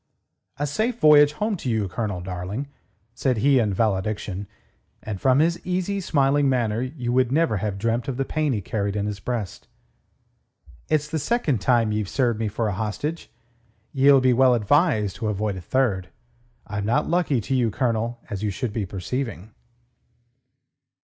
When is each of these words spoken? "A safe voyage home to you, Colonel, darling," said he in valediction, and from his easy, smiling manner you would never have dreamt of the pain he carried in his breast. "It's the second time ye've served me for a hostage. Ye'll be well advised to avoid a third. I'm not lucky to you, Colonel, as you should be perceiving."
"A 0.57 0.65
safe 0.65 0.99
voyage 0.99 1.33
home 1.33 1.55
to 1.57 1.69
you, 1.69 1.87
Colonel, 1.87 2.21
darling," 2.21 2.67
said 3.13 3.37
he 3.37 3.59
in 3.59 3.71
valediction, 3.71 4.47
and 5.03 5.21
from 5.21 5.37
his 5.37 5.63
easy, 5.63 6.01
smiling 6.01 6.49
manner 6.49 6.81
you 6.81 7.13
would 7.13 7.31
never 7.31 7.57
have 7.57 7.77
dreamt 7.77 8.07
of 8.07 8.17
the 8.17 8.25
pain 8.25 8.51
he 8.51 8.61
carried 8.61 8.95
in 8.95 9.05
his 9.05 9.19
breast. 9.19 9.67
"It's 10.89 11.07
the 11.07 11.19
second 11.19 11.61
time 11.61 11.91
ye've 11.91 12.09
served 12.09 12.39
me 12.39 12.47
for 12.47 12.67
a 12.67 12.73
hostage. 12.73 13.31
Ye'll 13.91 14.21
be 14.21 14.33
well 14.33 14.55
advised 14.55 15.17
to 15.17 15.27
avoid 15.27 15.55
a 15.55 15.61
third. 15.61 16.09
I'm 16.65 16.83
not 16.83 17.07
lucky 17.07 17.39
to 17.39 17.53
you, 17.53 17.69
Colonel, 17.69 18.21
as 18.27 18.41
you 18.41 18.49
should 18.49 18.73
be 18.73 18.87
perceiving." 18.87 19.53